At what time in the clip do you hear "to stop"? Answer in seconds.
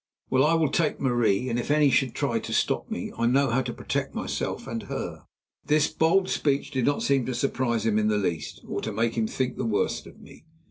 2.39-2.89